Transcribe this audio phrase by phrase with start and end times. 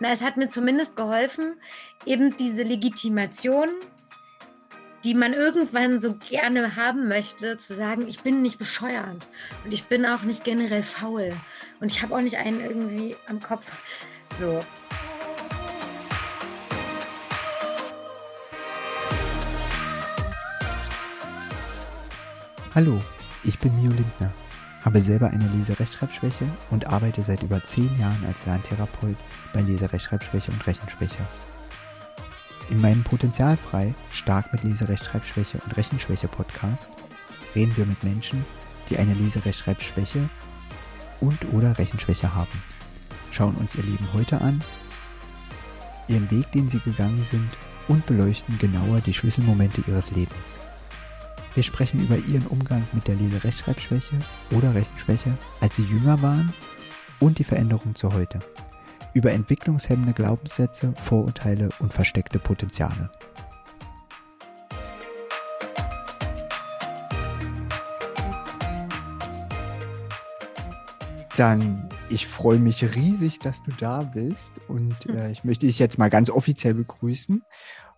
[0.00, 1.54] Na, es hat mir zumindest geholfen,
[2.04, 3.68] eben diese Legitimation,
[5.04, 9.26] die man irgendwann so gerne haben möchte, zu sagen, ich bin nicht bescheuert
[9.64, 11.32] und ich bin auch nicht generell faul
[11.80, 13.66] und ich habe auch nicht einen irgendwie am Kopf.
[14.38, 14.64] So.
[22.74, 23.00] Hallo,
[23.44, 24.32] ich bin Mio Lindner
[24.84, 29.16] habe selber eine Leserechtschreibschwäche und arbeite seit über zehn Jahren als Lerntherapeut
[29.52, 31.26] bei Leserechtschreibschwäche und Rechenschwäche.
[32.70, 36.90] In meinem Potenzialfrei stark mit Leserechtschreibschwäche und Rechenschwäche Podcast
[37.54, 38.44] reden wir mit Menschen,
[38.90, 40.28] die eine Leserechtschreibschwäche
[41.20, 42.62] und oder Rechenschwäche haben.
[43.30, 44.62] Schauen uns ihr Leben heute an,
[46.08, 47.50] ihren Weg, den sie gegangen sind
[47.88, 50.58] und beleuchten genauer die Schlüsselmomente ihres Lebens.
[51.54, 54.18] Wir sprechen über ihren Umgang mit der Leserechtschreibschwäche
[54.50, 56.52] oder Rechenschwäche, als sie jünger waren
[57.20, 58.40] und die Veränderung zu heute.
[59.12, 63.08] Über entwicklungshemmende Glaubenssätze, Vorurteile und versteckte Potenziale.
[71.36, 75.16] Dann, ich freue mich riesig, dass du da bist und hm.
[75.16, 77.44] äh, ich möchte dich jetzt mal ganz offiziell begrüßen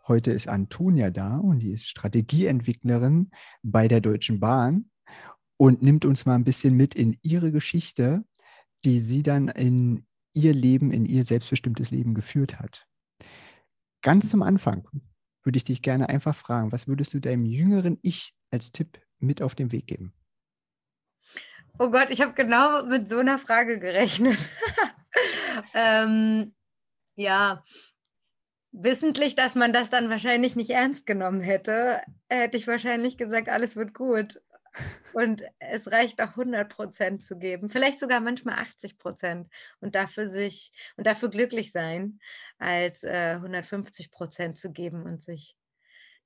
[0.09, 3.31] Heute ist Antonia da und die ist Strategieentwicklerin
[3.62, 4.91] bei der Deutschen Bahn
[5.57, 8.25] und nimmt uns mal ein bisschen mit in ihre Geschichte,
[8.85, 12.87] die sie dann in ihr Leben, in ihr selbstbestimmtes Leben geführt hat.
[14.03, 14.87] Ganz zum Anfang
[15.43, 19.43] würde ich dich gerne einfach fragen, was würdest du deinem jüngeren Ich als Tipp mit
[19.43, 20.13] auf den Weg geben?
[21.79, 24.51] Oh Gott, ich habe genau mit so einer Frage gerechnet.
[25.75, 26.55] ähm,
[27.17, 27.65] ja,
[28.72, 33.77] wissentlich, dass man das dann wahrscheinlich nicht ernst genommen hätte, hätte ich wahrscheinlich gesagt, alles
[33.77, 34.41] wird gut.
[35.14, 39.48] Und es reicht auch 100 Prozent zu geben, vielleicht sogar manchmal 80 Prozent
[39.81, 42.20] und dafür sich und dafür glücklich sein,
[42.58, 45.56] als äh, 150 Prozent zu geben und sich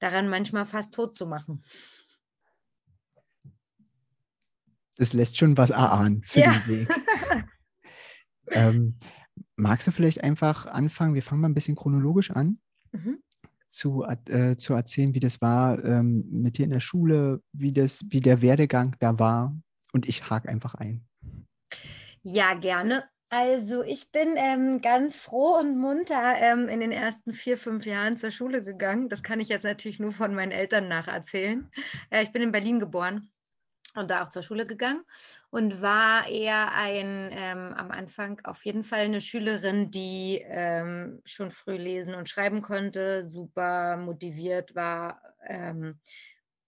[0.01, 1.63] daran manchmal fast tot zu machen.
[4.97, 6.51] Das lässt schon was erahnen für ja.
[6.51, 6.89] den Weg.
[8.51, 8.99] ähm,
[9.61, 11.15] Magst du vielleicht einfach anfangen?
[11.15, 12.59] Wir fangen mal ein bisschen chronologisch an.
[12.93, 13.23] Mhm.
[13.69, 18.05] Zu, äh, zu erzählen, wie das war ähm, mit dir in der Schule, wie, das,
[18.09, 19.55] wie der Werdegang da war.
[19.93, 21.07] Und ich hake einfach ein.
[22.23, 23.05] Ja, gerne.
[23.29, 28.17] Also ich bin ähm, ganz froh und munter ähm, in den ersten vier, fünf Jahren
[28.17, 29.09] zur Schule gegangen.
[29.09, 31.71] Das kann ich jetzt natürlich nur von meinen Eltern nacherzählen.
[32.09, 33.31] Äh, ich bin in Berlin geboren
[33.95, 35.03] und da auch zur Schule gegangen
[35.51, 41.51] und war eher ein ähm, am Anfang auf jeden Fall eine Schülerin, die ähm, schon
[41.51, 46.01] früh lesen und schreiben konnte, super motiviert war, ähm,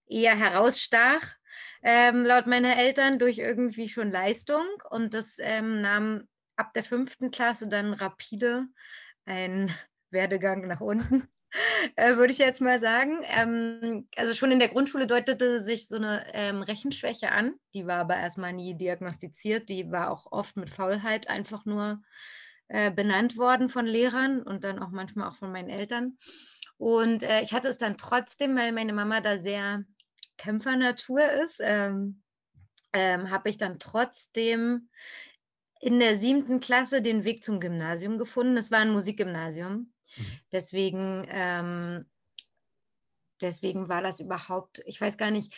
[0.06, 1.36] eher herausstach
[1.82, 7.30] ähm, laut meiner Eltern durch irgendwie schon Leistung und das ähm, nahm ab der fünften
[7.30, 8.66] Klasse dann rapide
[9.24, 9.70] ein
[10.10, 11.28] Werdegang nach unten
[11.96, 13.18] äh, würde ich jetzt mal sagen.
[13.36, 17.54] Ähm, also schon in der Grundschule deutete sich so eine ähm, Rechenschwäche an.
[17.74, 19.68] Die war aber erstmal nie diagnostiziert.
[19.68, 22.02] Die war auch oft mit Faulheit einfach nur
[22.68, 26.18] äh, benannt worden von Lehrern und dann auch manchmal auch von meinen Eltern.
[26.78, 29.84] Und äh, ich hatte es dann trotzdem, weil meine Mama da sehr
[30.38, 32.22] Kämpfernatur ist, ähm,
[32.92, 34.88] ähm habe ich dann trotzdem
[35.80, 38.56] in der siebten Klasse den Weg zum Gymnasium gefunden.
[38.56, 39.91] Es war ein Musikgymnasium.
[40.16, 40.40] Mhm.
[40.52, 42.06] Deswegen, ähm,
[43.40, 45.52] deswegen war das überhaupt, ich weiß gar nicht,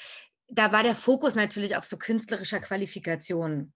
[0.49, 3.73] da war der Fokus natürlich auf so künstlerischer Qualifikation.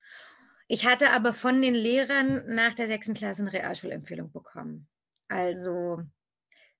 [0.68, 4.86] Ich hatte aber von den Lehrern nach der sechsten Klasse eine Realschulempfehlung bekommen.
[5.28, 6.02] Also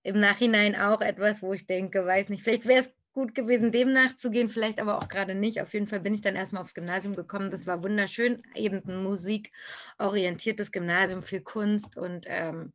[0.03, 3.93] im Nachhinein auch etwas, wo ich denke, weiß nicht, vielleicht wäre es gut gewesen, dem
[3.93, 5.61] nachzugehen, vielleicht aber auch gerade nicht.
[5.61, 7.51] Auf jeden Fall bin ich dann erstmal aufs Gymnasium gekommen.
[7.51, 12.73] Das war wunderschön, eben ein musikorientiertes Gymnasium, viel Kunst und ähm,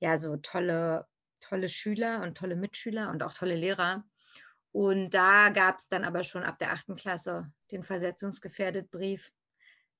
[0.00, 1.06] ja, so tolle,
[1.40, 4.04] tolle Schüler und tolle Mitschüler und auch tolle Lehrer.
[4.72, 9.32] Und da gab es dann aber schon ab der achten Klasse den versetzungsgefährdet Brief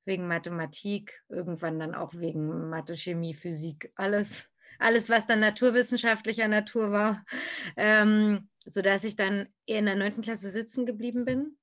[0.05, 6.91] wegen Mathematik, irgendwann dann auch wegen Mathe, Chemie, Physik, alles, alles, was dann naturwissenschaftlicher Natur
[6.91, 7.25] war,
[7.77, 11.57] ähm, sodass ich dann in der neunten Klasse sitzen geblieben bin.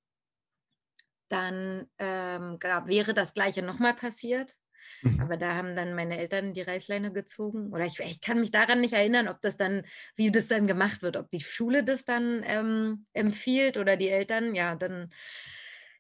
[1.30, 4.56] Dann ähm, wäre das Gleiche nochmal passiert.
[5.02, 5.20] Mhm.
[5.20, 7.72] Aber da haben dann meine Eltern die Reißleine gezogen.
[7.72, 9.84] Oder ich, ich, kann mich daran nicht erinnern, ob das dann,
[10.16, 14.56] wie das dann gemacht wird, ob die Schule das dann ähm, empfiehlt oder die Eltern.
[14.56, 15.12] Ja, dann,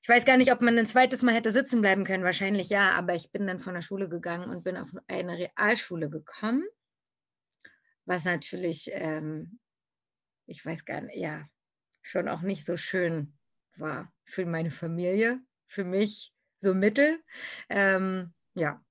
[0.02, 2.24] ich weiß gar nicht, ob man ein zweites Mal hätte sitzen bleiben können.
[2.24, 6.10] Wahrscheinlich ja, aber ich bin dann von der Schule gegangen und bin auf eine Realschule
[6.10, 6.64] gekommen.
[8.06, 9.60] Was natürlich, ähm,
[10.48, 11.48] ich weiß gar nicht, ja,
[12.02, 13.38] schon auch nicht so schön
[13.78, 17.22] war für meine Familie, für mich so mittel.
[17.70, 18.81] Ähm, ja,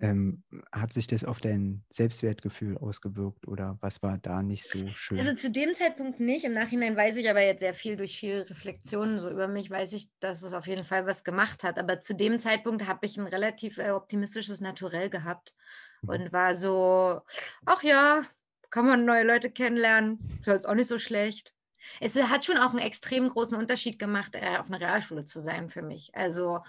[0.00, 5.18] Ähm, hat sich das auf dein Selbstwertgefühl ausgewirkt oder was war da nicht so schön?
[5.18, 6.44] Also zu dem Zeitpunkt nicht.
[6.44, 9.92] Im Nachhinein weiß ich aber jetzt sehr viel durch viele Reflexionen so über mich, weiß
[9.94, 11.80] ich, dass es auf jeden Fall was gemacht hat.
[11.80, 15.56] Aber zu dem Zeitpunkt habe ich ein relativ äh, optimistisches Naturell gehabt
[16.02, 16.10] mhm.
[16.10, 17.22] und war so,
[17.64, 18.22] ach ja,
[18.70, 21.54] kann man neue Leute kennenlernen, ist jetzt auch nicht so schlecht.
[22.00, 25.68] Es hat schon auch einen extrem großen Unterschied gemacht, äh, auf einer Realschule zu sein
[25.70, 26.14] für mich.
[26.14, 26.60] Also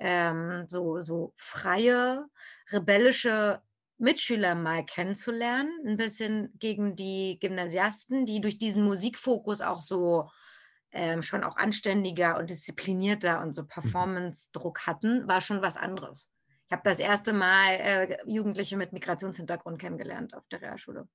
[0.00, 2.26] ähm, so, so freie,
[2.72, 3.62] rebellische
[3.98, 10.30] Mitschüler mal kennenzulernen, ein bisschen gegen die Gymnasiasten, die durch diesen Musikfokus auch so
[10.92, 13.68] ähm, schon auch anständiger und disziplinierter und so mhm.
[13.68, 16.30] Performance-Druck hatten, war schon was anderes.
[16.66, 21.08] Ich habe das erste Mal äh, Jugendliche mit Migrationshintergrund kennengelernt auf der Realschule.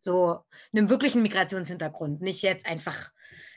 [0.00, 3.10] So einem wirklichen Migrationshintergrund, nicht jetzt einfach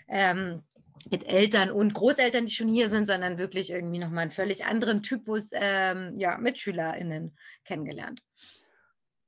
[0.07, 0.63] ähm,
[1.09, 5.01] mit Eltern und Großeltern, die schon hier sind, sondern wirklich irgendwie nochmal einen völlig anderen
[5.01, 8.21] Typus ähm, ja, MitschülerInnen kennengelernt.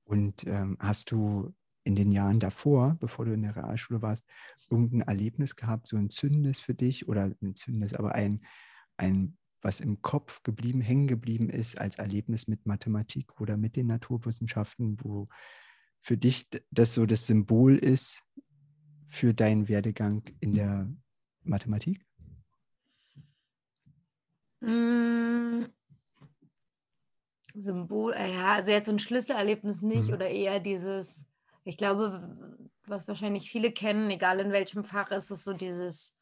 [0.03, 1.53] Und ähm, hast du
[1.83, 4.25] in den Jahren davor, bevor du in der Realschule warst,
[4.69, 8.45] irgendein Erlebnis gehabt, so ein Zündendes für dich oder ein Zündendes, aber ein,
[8.97, 13.87] ein, was im Kopf geblieben, hängen geblieben ist als Erlebnis mit Mathematik oder mit den
[13.87, 15.27] Naturwissenschaften, wo
[16.01, 18.23] für dich das so das Symbol ist
[19.07, 20.89] für deinen Werdegang in der
[21.43, 22.05] Mathematik?
[24.61, 25.65] Mm.
[27.53, 30.13] Symbol, äh, ja, also jetzt so ein Schlüsselerlebnis nicht mhm.
[30.13, 31.25] oder eher dieses,
[31.63, 36.17] ich glaube, was wahrscheinlich viele kennen, egal in welchem Fach, ist es so dieses,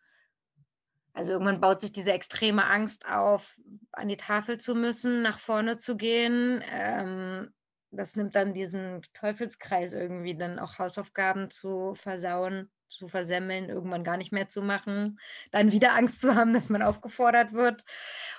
[1.13, 3.59] also irgendwann baut sich diese extreme Angst auf,
[3.91, 6.63] an die Tafel zu müssen, nach vorne zu gehen.
[6.71, 7.53] Ähm,
[7.91, 14.17] das nimmt dann diesen Teufelskreis irgendwie, dann auch Hausaufgaben zu versauen zu versemmeln, irgendwann gar
[14.17, 15.19] nicht mehr zu machen,
[15.51, 17.85] dann wieder Angst zu haben, dass man aufgefordert wird.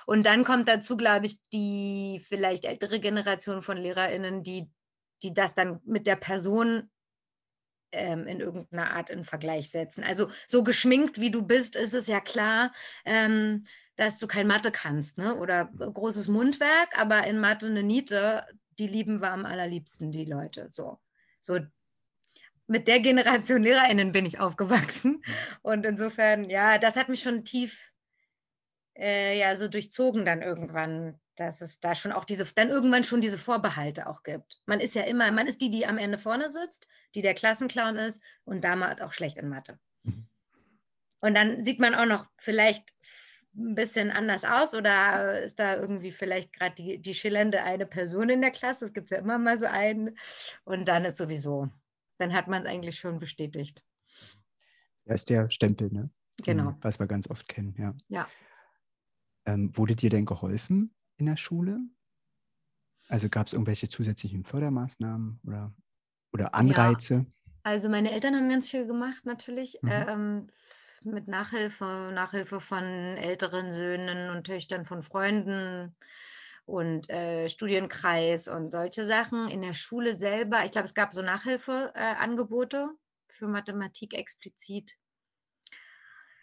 [0.05, 4.69] Und dann kommt dazu, glaube ich, die vielleicht ältere Generation von LehrerInnen, die,
[5.23, 6.89] die das dann mit der Person
[7.91, 10.03] ähm, in irgendeiner Art in Vergleich setzen.
[10.03, 12.71] Also so geschminkt wie du bist, ist es ja klar,
[13.05, 13.63] ähm,
[13.95, 15.35] dass du kein Mathe kannst, ne?
[15.35, 18.45] Oder großes Mundwerk, aber in Mathe eine Niete,
[18.79, 20.67] die lieben wir am allerliebsten, die Leute.
[20.69, 20.99] So.
[21.39, 21.59] So
[22.71, 25.11] mit der Generation LehrerInnen bin ich aufgewachsen.
[25.11, 25.23] Mhm.
[25.61, 27.91] Und insofern, ja, das hat mich schon tief
[28.97, 33.19] äh, ja, so durchzogen dann irgendwann, dass es da schon auch diese, dann irgendwann schon
[33.19, 34.61] diese Vorbehalte auch gibt.
[34.65, 37.97] Man ist ja immer, man ist die, die am Ende vorne sitzt, die der Klassenclown
[37.97, 39.77] ist und damals auch schlecht in Mathe.
[40.03, 40.27] Mhm.
[41.19, 42.93] Und dann sieht man auch noch vielleicht
[43.53, 48.29] ein bisschen anders aus oder ist da irgendwie vielleicht gerade die, die schillernde eine Person
[48.29, 48.85] in der Klasse?
[48.85, 50.17] Es gibt ja immer mal so einen.
[50.63, 51.69] Und dann ist sowieso
[52.21, 53.83] dann hat man es eigentlich schon bestätigt.
[55.05, 56.09] Das ist der Stempel, ne?
[56.43, 56.75] Genau.
[56.81, 57.95] Was wir ganz oft kennen, ja.
[58.07, 58.27] Ja.
[59.45, 61.79] Ähm, wurde dir denn geholfen in der Schule?
[63.09, 65.73] Also gab es irgendwelche zusätzlichen Fördermaßnahmen oder,
[66.31, 67.13] oder Anreize?
[67.13, 67.25] Ja.
[67.63, 69.79] Also meine Eltern haben ganz viel gemacht natürlich.
[69.81, 69.89] Mhm.
[69.91, 70.47] Ähm,
[71.03, 75.95] mit Nachhilfe, Nachhilfe von älteren Söhnen und Töchtern von Freunden
[76.65, 79.49] und äh, Studienkreis und solche Sachen.
[79.49, 84.95] In der Schule selber, ich glaube, es gab so Nachhilfeangebote äh, für Mathematik explizit.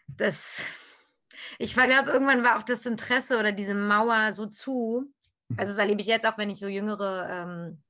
[0.06, 0.64] Das,
[1.58, 5.12] ich glaube, irgendwann war auch das Interesse oder diese Mauer so zu.
[5.48, 5.58] Mhm.
[5.58, 7.82] Also das erlebe ich jetzt auch, wenn ich so jüngere ähm,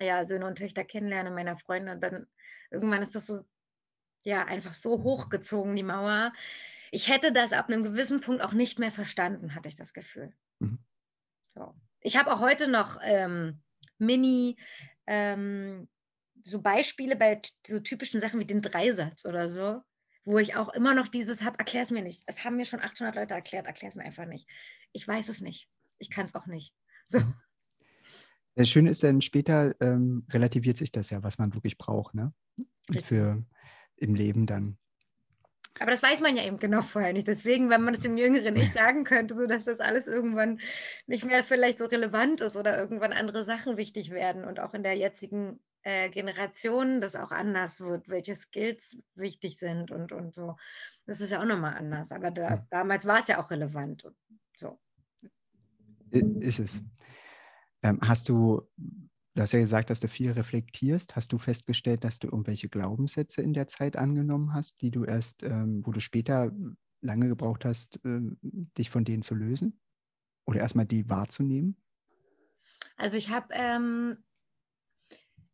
[0.00, 2.26] ja, Söhne und Töchter kennenlerne, meiner Freunde, dann
[2.70, 3.44] irgendwann ist das so,
[4.22, 6.32] ja, einfach so hochgezogen, die Mauer.
[6.90, 10.32] Ich hätte das ab einem gewissen Punkt auch nicht mehr verstanden, hatte ich das Gefühl.
[11.58, 11.74] So.
[12.00, 13.60] Ich habe auch heute noch ähm,
[13.98, 14.56] Mini,
[15.06, 15.88] ähm,
[16.44, 19.82] so Beispiele bei so typischen Sachen wie den Dreisatz oder so,
[20.24, 22.22] wo ich auch immer noch dieses habe, erklär es mir nicht.
[22.26, 24.48] Es haben mir schon 800 Leute erklärt, erklär es mir einfach nicht.
[24.92, 25.68] Ich weiß es nicht.
[25.98, 26.74] Ich kann es auch nicht.
[27.08, 27.20] So.
[27.20, 27.34] Mhm.
[28.54, 32.34] Das Schöne ist dann später ähm, relativiert sich das ja, was man wirklich braucht, ne?
[33.04, 33.44] Für
[33.96, 34.78] im Leben dann.
[35.80, 37.28] Aber das weiß man ja eben genau vorher nicht.
[37.28, 40.60] Deswegen, wenn man es dem Jüngeren nicht sagen könnte, so dass das alles irgendwann
[41.06, 44.82] nicht mehr vielleicht so relevant ist oder irgendwann andere Sachen wichtig werden und auch in
[44.82, 50.56] der jetzigen äh, Generation das auch anders wird, welche Skills wichtig sind und, und so.
[51.06, 52.12] Das ist ja auch nochmal anders.
[52.12, 54.04] Aber da, damals war es ja auch relevant.
[54.04, 54.16] Und
[54.56, 54.78] so.
[56.10, 56.82] Ist es.
[57.82, 58.68] Ähm, hast du
[59.38, 61.14] Du hast ja gesagt, dass du viel reflektierst.
[61.14, 65.44] Hast du festgestellt, dass du irgendwelche Glaubenssätze in der Zeit angenommen hast, die du erst,
[65.44, 66.50] ähm, wo du später
[67.02, 69.80] lange gebraucht hast, äh, dich von denen zu lösen?
[70.44, 71.76] Oder erstmal die wahrzunehmen?
[72.96, 74.24] Also ich habe, ähm,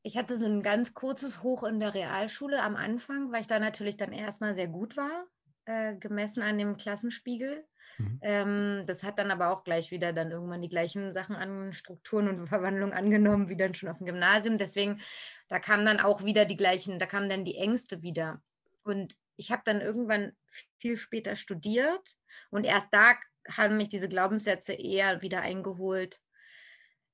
[0.02, 3.58] ich hatte so ein ganz kurzes Hoch in der Realschule am Anfang, weil ich da
[3.58, 5.26] natürlich dann erstmal sehr gut war.
[5.66, 7.64] Äh, gemessen an dem Klassenspiegel.
[7.98, 8.18] Mhm.
[8.22, 12.28] Ähm, das hat dann aber auch gleich wieder dann irgendwann die gleichen Sachen an Strukturen
[12.28, 14.58] und Verwandlung angenommen, wie dann schon auf dem Gymnasium.
[14.58, 15.00] Deswegen,
[15.48, 18.42] da kamen dann auch wieder die gleichen, da kamen dann die Ängste wieder.
[18.82, 20.32] Und ich habe dann irgendwann
[20.78, 22.16] viel später studiert
[22.50, 23.14] und erst da
[23.50, 26.20] haben mich diese Glaubenssätze eher wieder eingeholt,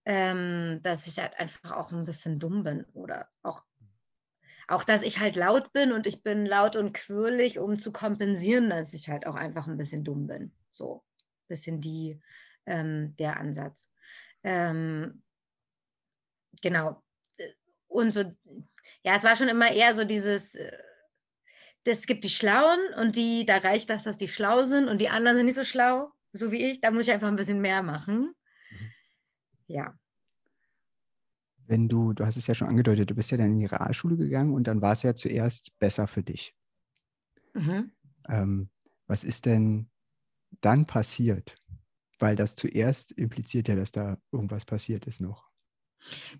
[0.04, 3.64] ähm, dass ich halt einfach auch ein bisschen dumm bin oder auch
[4.70, 8.70] auch, dass ich halt laut bin und ich bin laut und quirlig, um zu kompensieren,
[8.70, 10.52] dass ich halt auch einfach ein bisschen dumm bin.
[10.70, 12.20] So ein bisschen die,
[12.66, 13.90] ähm, der Ansatz.
[14.44, 15.22] Ähm,
[16.62, 17.02] genau.
[17.88, 18.20] Und so,
[19.02, 23.44] ja, es war schon immer eher so dieses, es äh, gibt die Schlauen und die,
[23.44, 26.52] da reicht das, dass die schlau sind und die anderen sind nicht so schlau, so
[26.52, 26.80] wie ich.
[26.80, 28.34] Da muss ich einfach ein bisschen mehr machen.
[28.70, 28.92] Mhm.
[29.66, 29.94] Ja
[31.70, 34.16] wenn du, du hast es ja schon angedeutet, du bist ja dann in die Realschule
[34.16, 36.54] gegangen und dann war es ja zuerst besser für dich.
[37.54, 37.92] Mhm.
[38.28, 38.70] Ähm,
[39.06, 39.88] was ist denn
[40.60, 41.56] dann passiert?
[42.18, 45.49] Weil das zuerst impliziert ja, dass da irgendwas passiert ist noch.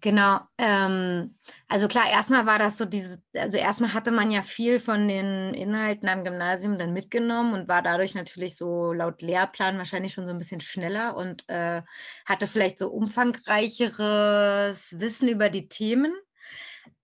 [0.01, 0.41] Genau.
[0.59, 1.37] Ähm,
[1.69, 5.55] also klar, erstmal war das so diese, also erstmal hatte man ja viel von den
[5.55, 10.33] Inhalten am Gymnasium dann mitgenommen und war dadurch natürlich so laut Lehrplan wahrscheinlich schon so
[10.33, 11.83] ein bisschen schneller und äh,
[12.27, 16.13] hatte vielleicht so umfangreicheres Wissen über die Themen.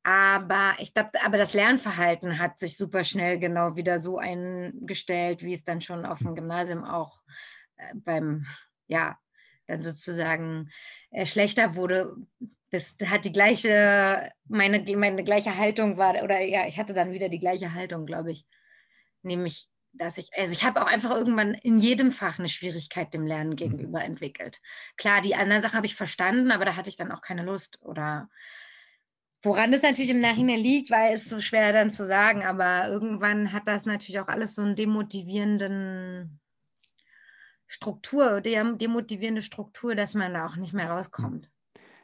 [0.02, 5.54] Aber ich glaube, aber das Lernverhalten hat sich super schnell genau wieder so eingestellt, wie
[5.54, 7.22] es dann schon auf dem Gymnasium auch
[7.76, 8.46] äh, beim,
[8.86, 9.18] ja,
[9.66, 10.70] dann sozusagen
[11.10, 12.16] äh, schlechter wurde.
[12.70, 17.28] Das hat die gleiche, meine, meine gleiche Haltung war, oder ja, ich hatte dann wieder
[17.28, 18.46] die gleiche Haltung, glaube ich.
[19.22, 23.26] Nämlich, dass ich, also ich habe auch einfach irgendwann in jedem Fach eine Schwierigkeit dem
[23.26, 23.56] Lernen mhm.
[23.56, 24.60] gegenüber entwickelt.
[24.96, 27.80] Klar, die anderen Sachen habe ich verstanden, aber da hatte ich dann auch keine Lust
[27.82, 28.28] oder
[29.46, 33.52] Woran es natürlich im Nachhinein liegt, weil es so schwer dann zu sagen, aber irgendwann
[33.52, 36.40] hat das natürlich auch alles so einen demotivierenden
[37.66, 41.50] Struktur, demotivierende Struktur, dass man da auch nicht mehr rauskommt.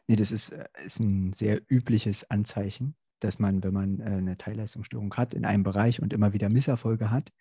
[0.07, 4.37] Nee, das ist, äh, ist ein sehr übliches Anzeichen, dass man, wenn man äh, eine
[4.37, 7.33] Teilleistungsstörung hat in einem Bereich und immer wieder Misserfolge hat,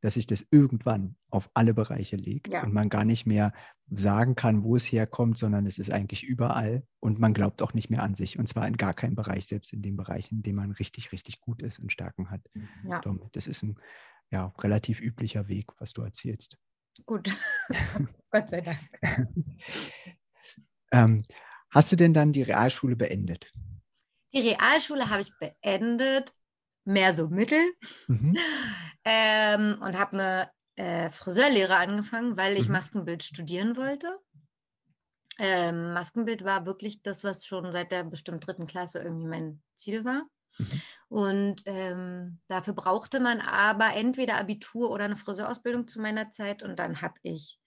[0.00, 2.64] dass sich das irgendwann auf alle Bereiche legt ja.
[2.64, 3.52] und man gar nicht mehr
[3.88, 7.88] sagen kann, wo es herkommt, sondern es ist eigentlich überall und man glaubt auch nicht
[7.88, 10.56] mehr an sich und zwar in gar keinem Bereich, selbst in den Bereichen, in denen
[10.56, 12.40] man richtig, richtig gut ist und Stärken hat.
[12.82, 13.00] Ja.
[13.32, 13.78] Das ist ein
[14.32, 16.58] ja, relativ üblicher Weg, was du erzählst.
[17.06, 17.34] Gut,
[18.30, 18.80] Gott sei Dank.
[20.92, 21.24] ähm,
[21.70, 23.50] hast du denn dann die Realschule beendet?
[24.32, 26.32] Die Realschule habe ich beendet,
[26.84, 27.62] mehr so mittel,
[28.08, 28.36] mhm.
[29.04, 32.72] ähm, und habe eine äh, Friseurlehre angefangen, weil ich mhm.
[32.72, 34.18] Maskenbild studieren wollte.
[35.38, 40.04] Ähm, Maskenbild war wirklich das, was schon seit der bestimmt dritten Klasse irgendwie mein Ziel
[40.04, 40.26] war.
[40.58, 40.82] Mhm.
[41.08, 46.62] Und ähm, dafür brauchte man aber entweder Abitur oder eine Friseurausbildung zu meiner Zeit.
[46.62, 47.60] Und dann habe ich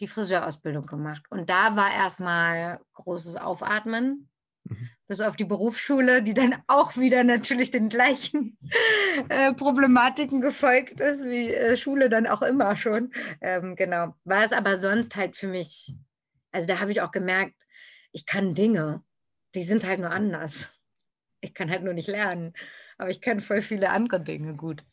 [0.00, 1.24] die Friseurausbildung gemacht.
[1.30, 4.28] Und da war erstmal großes Aufatmen,
[4.64, 4.90] mhm.
[5.08, 8.58] bis auf die Berufsschule, die dann auch wieder natürlich den gleichen
[9.28, 13.12] äh, Problematiken gefolgt ist, wie äh, Schule dann auch immer schon.
[13.40, 14.14] Ähm, genau.
[14.24, 15.94] War es aber sonst halt für mich,
[16.52, 17.66] also da habe ich auch gemerkt,
[18.12, 19.02] ich kann Dinge,
[19.54, 20.70] die sind halt nur anders.
[21.40, 22.52] Ich kann halt nur nicht lernen.
[22.98, 24.84] Aber ich kann voll viele andere Dinge gut.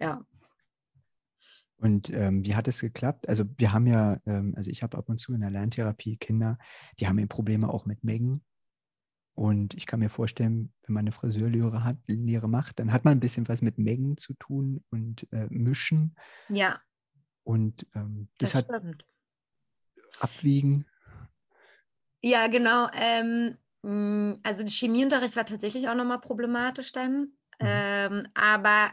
[0.00, 0.24] Ja.
[1.76, 3.28] Und ähm, wie hat es geklappt?
[3.28, 6.58] Also wir haben ja, ähm, also ich habe ab und zu in der Lerntherapie Kinder,
[7.00, 8.44] die haben eben Probleme auch mit Mengen.
[9.34, 13.16] Und ich kann mir vorstellen, wenn man eine Friseurlehre hat, Lehre macht, dann hat man
[13.16, 16.14] ein bisschen was mit Mengen zu tun und äh, Mischen.
[16.48, 16.80] Ja.
[17.42, 19.04] Und ähm, das, das, hat stimmt.
[20.20, 20.86] Abwiegen.
[22.20, 22.88] Ja, genau.
[22.94, 27.32] Ähm, hm, also der Chemieunterricht war tatsächlich auch nochmal problematisch dann.
[27.60, 27.66] Mhm.
[27.66, 28.90] Ähm, aber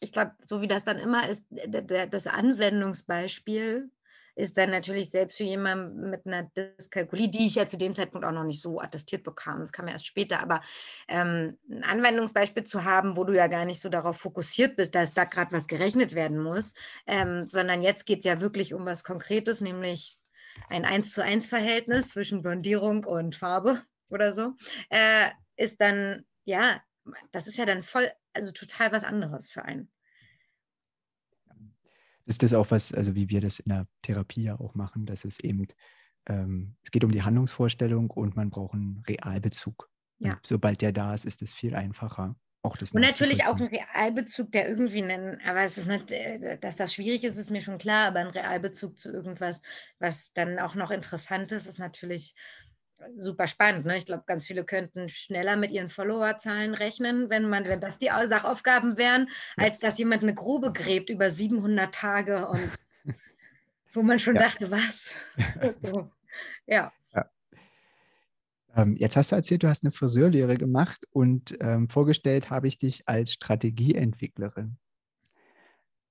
[0.00, 3.90] ich glaube, so wie das dann immer ist, das Anwendungsbeispiel
[4.36, 8.26] ist dann natürlich selbst für jemanden mit einer Dyskalkulie, die ich ja zu dem Zeitpunkt
[8.26, 10.60] auch noch nicht so attestiert bekam, das kam erst später, aber
[11.08, 15.14] ähm, ein Anwendungsbeispiel zu haben, wo du ja gar nicht so darauf fokussiert bist, dass
[15.14, 16.74] da gerade was gerechnet werden muss,
[17.06, 20.18] ähm, sondern jetzt geht es ja wirklich um was Konkretes, nämlich
[20.68, 24.54] ein 1 zu 1 Verhältnis zwischen Blondierung und Farbe oder so,
[24.90, 26.82] äh, ist dann, ja,
[27.32, 29.90] das ist ja dann voll, also total was anderes für einen.
[32.26, 35.24] Ist das auch was, also wie wir das in der Therapie ja auch machen, dass
[35.24, 35.66] es eben,
[36.26, 39.90] ähm, es geht um die Handlungsvorstellung und man braucht einen Realbezug.
[40.18, 40.34] Ja.
[40.34, 42.36] Und sobald der da ist, ist es viel einfacher.
[42.62, 46.58] Auch das und natürlich auch ein Realbezug, der irgendwie nennen, aber es ist nicht, äh,
[46.58, 49.62] dass das schwierig ist, ist mir schon klar, aber ein Realbezug zu irgendwas,
[49.98, 52.34] was dann auch noch interessant ist, ist natürlich
[53.16, 53.86] super spannend.
[53.86, 53.96] Ne?
[53.96, 58.10] Ich glaube, ganz viele könnten schneller mit ihren Followerzahlen rechnen, wenn man, wenn das die
[58.26, 62.70] Sachaufgaben wären, als dass jemand eine Grube gräbt über 700 Tage und
[63.92, 64.42] wo man schon ja.
[64.42, 65.14] dachte, was?
[65.82, 66.10] so.
[66.66, 66.92] Ja.
[67.12, 67.30] ja.
[68.76, 72.78] Ähm, jetzt hast du erzählt, du hast eine Friseurlehre gemacht und ähm, vorgestellt habe ich
[72.78, 74.76] dich als Strategieentwicklerin.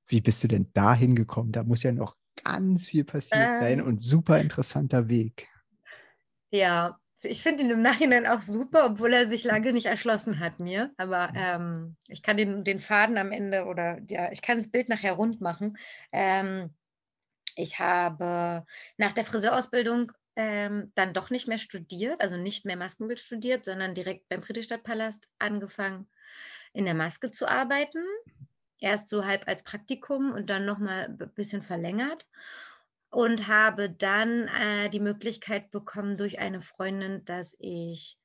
[0.08, 1.52] Wie bist du denn da hingekommen?
[1.52, 5.48] Da muss ja noch ganz viel passiert ähm, sein und super interessanter Weg.
[6.52, 10.60] Ja, ich finde ihn im Nachhinein auch super, obwohl er sich lange nicht erschlossen hat
[10.60, 10.92] mir.
[10.98, 11.36] Aber mhm.
[11.36, 15.14] ähm, ich kann den, den Faden am Ende oder ja, ich kann das Bild nachher
[15.14, 15.78] rund machen.
[16.12, 16.74] Ähm,
[17.56, 18.66] ich habe
[18.98, 23.94] nach der Friseurausbildung ähm, dann doch nicht mehr studiert, also nicht mehr Maskenbild studiert, sondern
[23.94, 26.08] direkt beim Friedrichstadtpalast angefangen,
[26.72, 28.04] in der Maske zu arbeiten.
[28.80, 32.26] Erst so halb als Praktikum und dann nochmal ein bisschen verlängert
[33.10, 38.20] und habe dann äh, die Möglichkeit bekommen durch eine Freundin, dass ich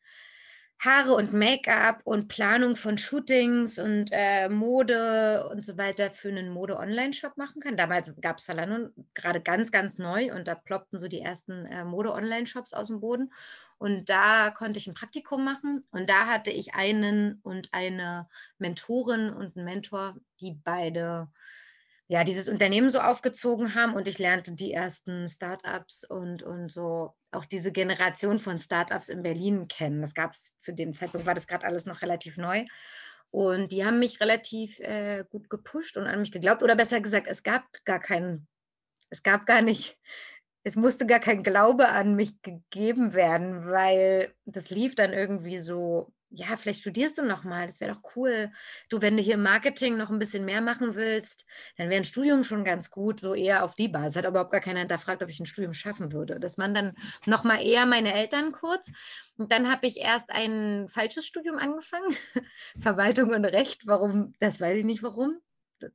[0.85, 6.51] Haare und Make-up und Planung von Shootings und äh, Mode und so weiter für einen
[6.51, 7.79] Mode-Online-Shop machen kann.
[7.79, 11.85] Damals gab es Salano gerade ganz, ganz neu und da ploppten so die ersten äh,
[11.85, 13.33] Mode-Online-Shops aus dem Boden.
[13.79, 19.31] Und da konnte ich ein Praktikum machen und da hatte ich einen und eine Mentorin
[19.31, 21.29] und einen Mentor, die beide
[22.09, 27.15] ja, dieses Unternehmen so aufgezogen haben und ich lernte die ersten Startups und, und so
[27.33, 30.03] auch diese Generation von Startups in Berlin kennen.
[30.03, 32.65] Das gab es zu dem Zeitpunkt, war das gerade alles noch relativ neu.
[33.31, 36.63] Und die haben mich relativ äh, gut gepusht und an mich geglaubt.
[36.63, 38.47] Oder besser gesagt, es gab gar keinen,
[39.11, 39.99] es gab gar nicht,
[40.63, 46.14] es musste gar kein Glaube an mich gegeben werden, weil das lief dann irgendwie so
[46.35, 48.51] ja, vielleicht studierst du noch mal, das wäre doch cool.
[48.89, 52.05] Du, wenn du hier im Marketing noch ein bisschen mehr machen willst, dann wäre ein
[52.05, 54.17] Studium schon ganz gut, so eher auf die Basis.
[54.17, 56.41] Hat aber überhaupt gar keiner hinterfragt, ob ich ein Studium schaffen würde.
[56.41, 56.95] Das waren dann
[57.27, 58.91] noch mal eher meine Eltern kurz.
[59.37, 62.15] Und dann habe ich erst ein falsches Studium angefangen,
[62.81, 63.87] Verwaltung und Recht.
[63.87, 65.41] Warum, das weiß ich nicht warum.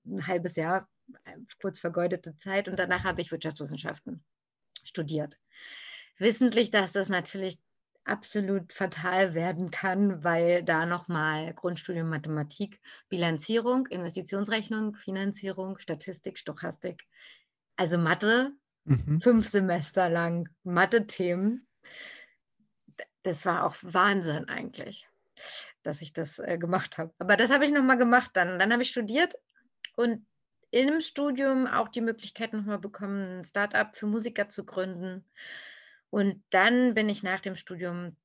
[0.05, 0.87] Ein halbes Jahr,
[1.25, 2.69] äh, kurz vergeudete Zeit.
[2.69, 4.23] Und danach habe ich Wirtschaftswissenschaften
[4.85, 5.37] studiert.
[6.17, 7.57] Wissentlich, dass das natürlich
[8.09, 17.05] absolut fatal werden kann, weil da nochmal Grundstudium Mathematik, Bilanzierung, Investitionsrechnung, Finanzierung, Statistik, Stochastik,
[17.75, 18.51] also Mathe,
[18.85, 19.21] mhm.
[19.21, 21.67] fünf Semester lang Mathe-Themen.
[23.23, 25.07] Das war auch Wahnsinn eigentlich,
[25.83, 27.13] dass ich das äh, gemacht habe.
[27.19, 28.59] Aber das habe ich nochmal gemacht dann.
[28.59, 29.35] Dann habe ich studiert
[29.95, 30.25] und
[30.71, 35.25] im Studium auch die Möglichkeit nochmal bekommen, ein Startup für Musiker zu gründen
[36.09, 38.15] und dann bin ich nach dem Studium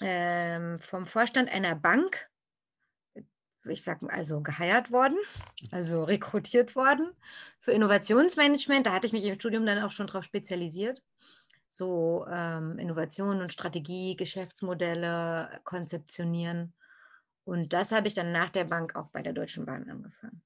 [0.00, 2.28] ähm, vom Vorstand einer Bank,
[3.66, 5.16] ich sag mal, also geheiert worden,
[5.70, 7.12] also rekrutiert worden
[7.60, 8.86] für Innovationsmanagement.
[8.86, 11.02] Da hatte ich mich im Studium dann auch schon darauf spezialisiert.
[11.68, 16.74] So ähm, Innovation und Strategie, Geschäftsmodelle konzeptionieren.
[17.44, 20.42] Und das habe ich dann nach der Bank auch bei der Deutschen Bahn angefangen.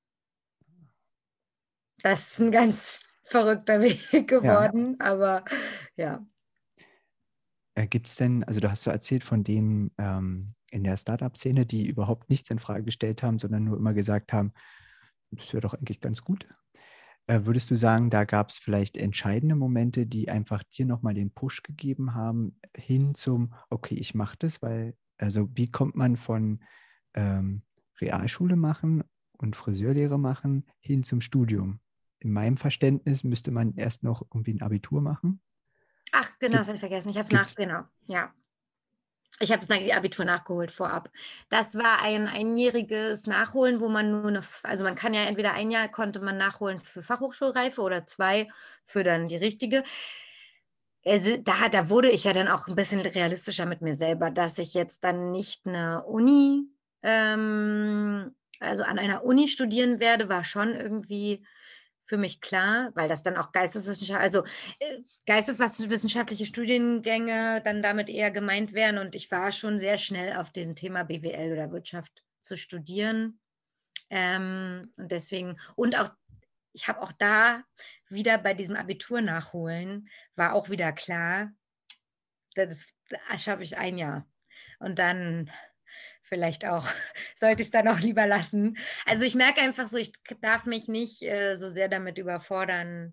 [2.02, 5.06] Das ist ein ganz verrückter Weg geworden, ja.
[5.06, 5.44] aber
[5.96, 6.26] ja,
[7.78, 11.64] äh, Gibt es denn, also du hast so erzählt von denen ähm, in der Startup-Szene,
[11.64, 14.52] die überhaupt nichts in Frage gestellt haben, sondern nur immer gesagt haben,
[15.30, 16.46] das wäre doch eigentlich ganz gut.
[17.28, 21.30] Äh, würdest du sagen, da gab es vielleicht entscheidende Momente, die einfach dir nochmal den
[21.30, 26.64] Push gegeben haben, hin zum, okay, ich mache das, weil, also wie kommt man von
[27.14, 27.62] ähm,
[28.00, 29.04] Realschule machen
[29.36, 31.78] und Friseurlehre machen hin zum Studium?
[32.18, 35.40] In meinem Verständnis müsste man erst noch irgendwie ein Abitur machen
[36.20, 37.10] Ach, genau, das habe ich vergessen.
[37.10, 38.32] Ich habe es nach, genau, ja.
[39.40, 41.10] Ich habe das Abitur nachgeholt vorab.
[41.48, 45.70] Das war ein einjähriges Nachholen, wo man nur eine, also man kann ja entweder ein
[45.70, 48.48] Jahr konnte man nachholen für Fachhochschulreife oder zwei
[48.84, 49.84] für dann die richtige.
[51.04, 54.58] Also da, da wurde ich ja dann auch ein bisschen realistischer mit mir selber, dass
[54.58, 56.64] ich jetzt dann nicht eine Uni,
[57.04, 61.46] ähm, also an einer Uni studieren werde, war schon irgendwie
[62.08, 64.44] für mich klar, weil das dann auch Geisteswissenschaft, also
[64.80, 68.98] äh, geisteswissenschaftliche Studiengänge dann damit eher gemeint wären.
[68.98, 73.38] Und ich war schon sehr schnell auf dem Thema BWL oder Wirtschaft zu studieren.
[74.08, 76.10] Ähm, und deswegen, und auch,
[76.72, 77.62] ich habe auch da
[78.08, 81.52] wieder bei diesem Abitur nachholen, war auch wieder klar,
[82.54, 82.94] das
[83.36, 84.26] schaffe ich ein Jahr.
[84.78, 85.50] Und dann
[86.28, 86.86] vielleicht auch,
[87.34, 88.76] sollte ich es dann auch lieber lassen.
[89.06, 93.12] Also ich merke einfach so, ich darf mich nicht äh, so sehr damit überfordern,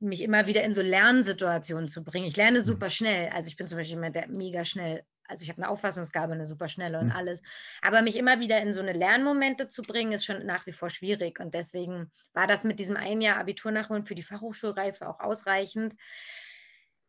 [0.00, 2.26] mich immer wieder in so Lernsituationen zu bringen.
[2.26, 2.64] Ich lerne mhm.
[2.64, 3.30] super schnell.
[3.30, 5.04] Also ich bin zum Beispiel immer der, mega schnell.
[5.28, 7.12] Also ich habe eine Auffassungsgabe, eine super schnelle und mhm.
[7.12, 7.42] alles.
[7.82, 10.90] Aber mich immer wieder in so eine Lernmomente zu bringen, ist schon nach wie vor
[10.90, 11.38] schwierig.
[11.38, 15.94] Und deswegen war das mit diesem ein Jahr Abitur nachholen für die Fachhochschulreife auch ausreichend.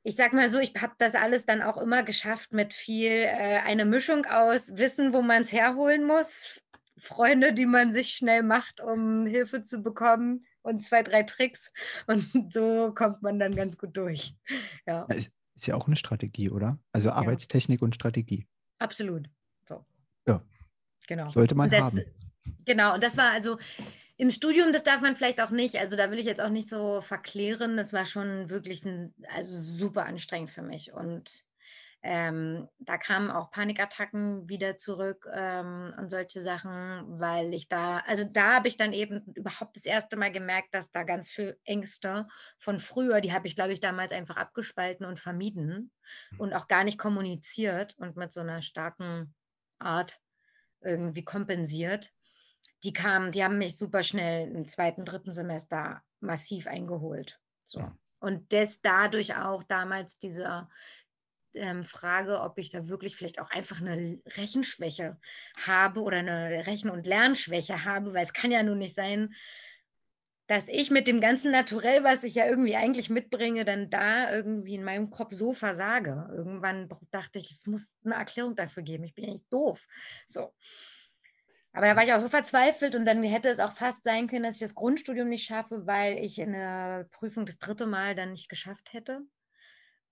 [0.04, 3.60] Ich sag mal so, ich habe das alles dann auch immer geschafft mit viel, äh,
[3.64, 6.60] eine Mischung aus Wissen, wo man es herholen muss,
[6.98, 11.72] Freunde, die man sich schnell macht, um Hilfe zu bekommen und zwei, drei Tricks.
[12.08, 14.36] Und so kommt man dann ganz gut durch.
[14.86, 15.06] Ja.
[15.06, 15.32] ist
[15.66, 16.78] ja auch eine Strategie, oder?
[16.92, 17.86] Also Arbeitstechnik ja.
[17.86, 18.48] und Strategie.
[18.80, 19.30] Absolut.
[19.68, 19.84] So.
[20.28, 20.44] Ja.
[21.08, 21.30] Genau.
[21.30, 22.02] Sollte man das, haben.
[22.66, 23.58] Genau, und das war also
[24.22, 26.70] im Studium, das darf man vielleicht auch nicht, also da will ich jetzt auch nicht
[26.70, 30.94] so verklären, das war schon wirklich ein, also super anstrengend für mich.
[30.94, 31.44] Und
[32.04, 38.24] ähm, da kamen auch Panikattacken wieder zurück ähm, und solche Sachen, weil ich da, also
[38.24, 42.28] da habe ich dann eben überhaupt das erste Mal gemerkt, dass da ganz viel Ängste
[42.60, 45.92] von früher, die habe ich, glaube ich, damals einfach abgespalten und vermieden
[46.30, 46.40] mhm.
[46.40, 49.34] und auch gar nicht kommuniziert und mit so einer starken
[49.80, 50.20] Art
[50.80, 52.14] irgendwie kompensiert
[52.84, 57.40] die kamen, die haben mich super schnell im zweiten, dritten Semester massiv eingeholt.
[57.64, 57.80] So.
[57.80, 57.98] Ja.
[58.20, 60.68] Und das dadurch auch damals diese
[61.54, 65.20] ähm, Frage, ob ich da wirklich vielleicht auch einfach eine Rechenschwäche
[65.66, 69.34] habe oder eine Rechen- und Lernschwäche habe, weil es kann ja nun nicht sein,
[70.48, 74.76] dass ich mit dem ganzen Naturell, was ich ja irgendwie eigentlich mitbringe, dann da irgendwie
[74.76, 76.28] in meinem Kopf so versage.
[76.36, 79.06] Irgendwann dachte ich, es muss eine Erklärung dafür geben.
[79.06, 79.88] Ich bin ja nicht doof.
[80.28, 80.54] So.
[81.74, 84.44] Aber da war ich auch so verzweifelt und dann hätte es auch fast sein können,
[84.44, 88.32] dass ich das Grundstudium nicht schaffe, weil ich in der Prüfung das dritte Mal dann
[88.32, 89.22] nicht geschafft hätte.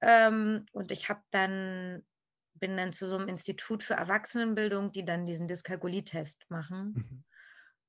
[0.02, 2.06] Ähm, und ich habe dann,
[2.54, 6.94] bin dann zu so einem Institut für Erwachsenenbildung, die dann diesen Dyskalkulie-Test machen.
[6.96, 7.24] Mhm.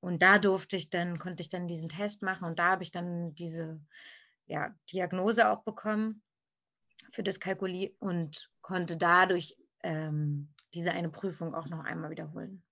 [0.01, 2.91] Und da durfte ich dann, konnte ich dann diesen Test machen und da habe ich
[2.91, 3.79] dann diese
[4.47, 6.23] ja, Diagnose auch bekommen
[7.11, 12.63] für Dyskalkulie und konnte dadurch ähm, diese eine Prüfung auch noch einmal wiederholen.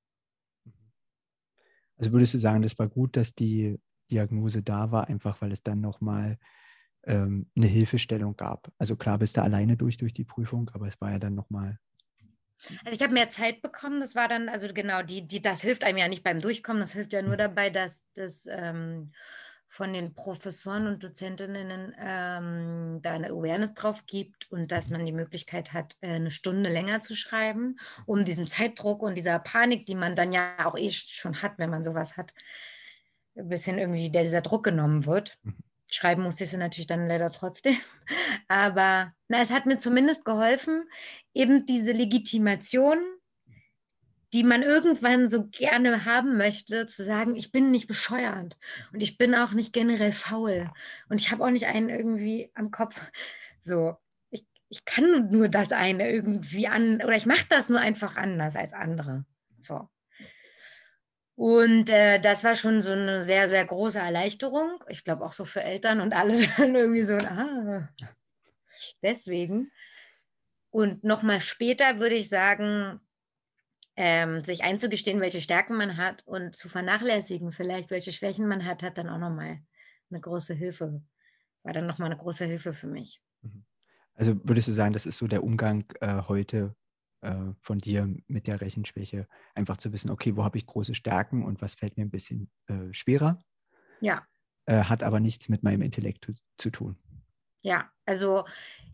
[2.00, 3.78] Also würdest du sagen, das war gut, dass die
[4.10, 6.40] Diagnose da war, einfach weil es dann nochmal
[7.04, 8.72] ähm, eine Hilfestellung gab.
[8.78, 11.78] Also klar bist du alleine durch durch die Prüfung, aber es war ja dann nochmal.
[12.84, 14.00] Also ich habe mehr Zeit bekommen.
[14.00, 16.94] Das war dann, also genau, die, die, das hilft einem ja nicht beim Durchkommen, das
[16.94, 17.40] hilft ja nur mhm.
[17.40, 19.12] dabei, dass das ähm,
[19.70, 25.12] von den Professoren und Dozentinnen ähm, da eine Awareness drauf gibt und dass man die
[25.12, 29.94] Möglichkeit hat, äh, eine Stunde länger zu schreiben, um diesen Zeitdruck und dieser Panik, die
[29.94, 32.34] man dann ja auch eh schon hat, wenn man sowas hat,
[33.38, 35.38] ein bisschen irgendwie dieser Druck genommen wird.
[35.44, 35.56] Mhm.
[35.92, 37.78] Schreiben musste ich sie natürlich dann leider trotzdem.
[38.48, 40.90] Aber na, es hat mir zumindest geholfen,
[41.34, 43.00] eben diese Legitimation
[44.34, 48.58] die man irgendwann so gerne haben möchte, zu sagen, ich bin nicht bescheuert
[48.94, 50.70] und ich bin auch nicht generell faul
[51.10, 53.00] und ich habe auch nicht einen irgendwie am Kopf.
[53.60, 53.98] So,
[54.30, 58.56] ich, ich kann nur das eine irgendwie an oder ich mache das nur einfach anders
[58.56, 59.26] als andere.
[59.62, 59.90] So.
[61.36, 64.84] Und äh, das war schon so eine sehr, sehr große Erleichterung.
[64.90, 67.88] Ich glaube auch so für Eltern und alle dann irgendwie so, ah,
[69.02, 69.72] deswegen.
[70.70, 73.00] Und nochmal später würde ich sagen,
[74.02, 78.82] ähm, sich einzugestehen, welche Stärken man hat und zu vernachlässigen, vielleicht welche Schwächen man hat,
[78.82, 79.60] hat dann auch nochmal
[80.10, 81.04] eine große Hilfe,
[81.64, 83.22] war dann nochmal eine große Hilfe für mich.
[83.42, 83.66] Mhm.
[84.16, 86.78] Also würdest du sagen, das ist so der Umgang äh, heute
[87.20, 91.44] äh, von dir mit der Rechenschwäche, einfach zu wissen, okay, wo habe ich große Stärken
[91.44, 93.38] und was fällt mir ein bisschen äh, schwerer?
[94.00, 94.26] Ja.
[94.66, 96.96] Äh, hat aber nichts mit meinem Intellekt zu, zu tun.
[97.62, 98.46] Ja, also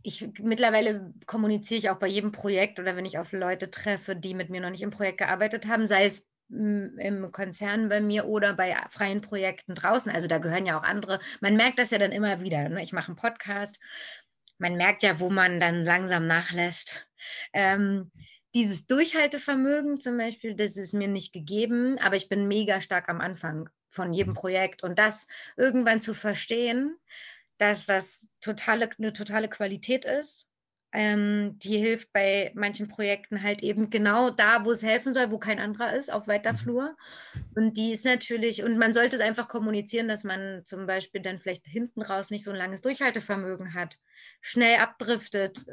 [0.02, 4.34] ich mittlerweile kommuniziere ich auch bei jedem Projekt oder wenn ich auf Leute treffe, die
[4.34, 8.54] mit mir noch nicht im Projekt gearbeitet haben, sei es im Konzern bei mir oder
[8.54, 10.12] bei freien Projekten draußen.
[10.12, 11.20] Also da gehören ja auch andere.
[11.42, 12.70] Man merkt das ja dann immer wieder.
[12.70, 12.84] Ne?
[12.84, 13.80] Ich mache einen Podcast.
[14.60, 17.08] Man merkt ja, wo man dann langsam nachlässt.
[17.52, 18.12] Ähm,
[18.54, 23.22] dieses Durchhaltevermögen zum Beispiel, das ist mir nicht gegeben, aber ich bin mega stark am
[23.22, 24.38] Anfang von jedem mhm.
[24.38, 24.84] Projekt.
[24.84, 26.96] Und das irgendwann zu verstehen,
[27.58, 30.48] dass das totale, eine totale Qualität ist.
[30.92, 35.38] Ähm, die hilft bei manchen Projekten halt eben genau da, wo es helfen soll, wo
[35.38, 36.58] kein anderer ist, auf weiter mhm.
[36.58, 36.98] Flur.
[37.54, 41.40] Und die ist natürlich, und man sollte es einfach kommunizieren, dass man zum Beispiel dann
[41.40, 43.98] vielleicht hinten raus nicht so ein langes Durchhaltevermögen hat,
[44.40, 45.66] schnell abdriftet,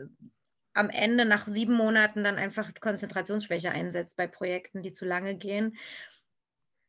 [0.75, 5.77] am Ende nach sieben Monaten dann einfach Konzentrationsschwäche einsetzt bei Projekten, die zu lange gehen.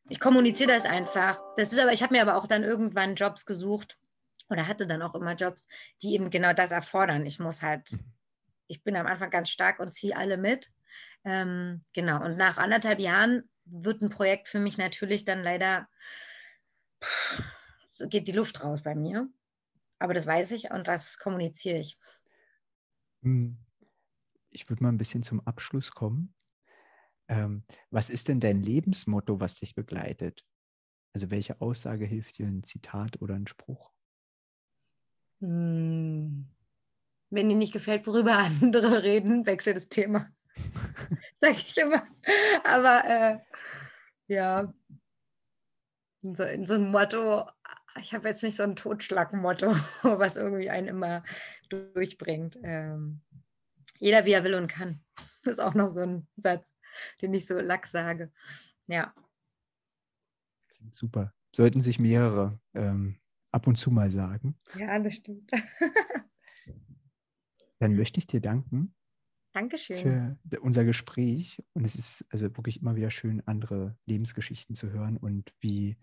[0.08, 1.40] Ich kommuniziere das einfach.
[1.56, 3.98] Das ist aber, ich habe mir aber auch dann irgendwann Jobs gesucht,
[4.48, 5.68] oder hatte dann auch immer Jobs,
[6.02, 7.26] die eben genau das erfordern.
[7.26, 8.12] Ich muss halt, mhm.
[8.66, 10.70] ich bin am Anfang ganz stark und ziehe alle mit.
[11.24, 15.88] Ähm, genau, und nach anderthalb Jahren wird ein Projekt für mich natürlich dann leider,
[18.10, 19.28] geht die Luft raus bei mir.
[19.98, 21.98] Aber das weiß ich und das kommuniziere ich.
[23.22, 23.58] Hm.
[24.50, 26.34] Ich würde mal ein bisschen zum Abschluss kommen.
[27.28, 30.44] Ähm, was ist denn dein Lebensmotto, was dich begleitet?
[31.14, 33.93] Also welche Aussage hilft dir, ein Zitat oder ein Spruch?
[35.40, 36.46] Hm.
[37.30, 40.28] wenn dir nicht gefällt, worüber andere reden, wechsel das Thema.
[41.40, 42.02] Sag ich immer.
[42.64, 43.38] Aber äh,
[44.28, 44.72] ja,
[46.22, 47.48] in so, in so ein Motto,
[48.00, 51.22] ich habe jetzt nicht so ein Totschlag-Motto, was irgendwie einen immer
[51.68, 52.58] durchbringt.
[52.62, 53.20] Ähm,
[53.98, 55.04] jeder, wie er will und kann.
[55.42, 56.74] Das ist auch noch so ein Satz,
[57.20, 58.32] den ich so lack sage.
[58.86, 59.14] Ja.
[60.90, 61.32] Super.
[61.54, 63.16] Sollten sich mehrere ähm,
[63.54, 64.56] ab und zu mal sagen.
[64.76, 65.50] Ja, das stimmt.
[67.78, 68.94] Dann möchte ich dir danken.
[69.52, 70.38] Dankeschön.
[70.50, 71.62] Für unser Gespräch.
[71.72, 75.96] Und es ist also wirklich immer wieder schön, andere Lebensgeschichten zu hören und wie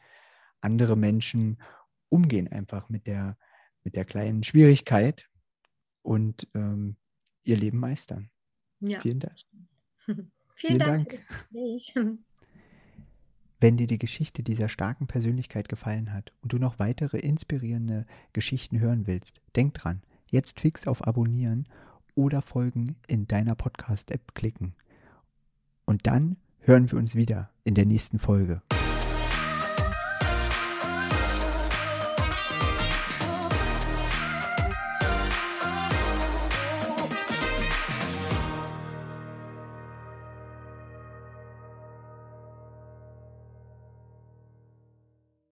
[0.61, 1.61] andere Menschen
[2.09, 3.37] umgehen einfach mit der,
[3.83, 5.29] mit der kleinen Schwierigkeit
[6.01, 6.95] und ähm,
[7.43, 8.29] ihr Leben meistern.
[8.79, 9.01] Ja.
[9.01, 9.37] Vielen Dank.
[10.05, 11.19] Vielen, Vielen Dank.
[11.51, 12.19] Dank.
[13.61, 18.79] Wenn dir die Geschichte dieser starken Persönlichkeit gefallen hat und du noch weitere inspirierende Geschichten
[18.79, 21.67] hören willst, denk dran, jetzt fix auf Abonnieren
[22.15, 24.73] oder Folgen in deiner Podcast-App klicken.
[25.85, 28.63] Und dann hören wir uns wieder in der nächsten Folge.